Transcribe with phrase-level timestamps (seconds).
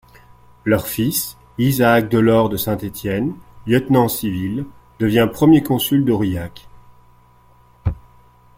[0.65, 3.35] Leur fils, Isaac Delort de Saint-Étienne,
[3.67, 4.65] lieutenant civil,
[4.97, 6.67] devient premier consul d'Aurillac.